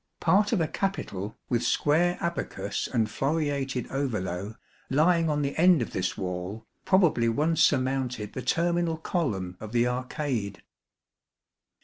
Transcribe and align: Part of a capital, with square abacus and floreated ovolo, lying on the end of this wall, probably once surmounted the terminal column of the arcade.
Part 0.19 0.51
of 0.51 0.59
a 0.59 0.67
capital, 0.67 1.37
with 1.47 1.61
square 1.63 2.17
abacus 2.19 2.89
and 2.91 3.07
floreated 3.07 3.85
ovolo, 3.91 4.55
lying 4.89 5.29
on 5.29 5.43
the 5.43 5.55
end 5.57 5.83
of 5.83 5.91
this 5.91 6.17
wall, 6.17 6.65
probably 6.85 7.29
once 7.29 7.61
surmounted 7.61 8.33
the 8.33 8.41
terminal 8.41 8.97
column 8.97 9.57
of 9.59 9.73
the 9.73 9.85
arcade. 9.87 10.63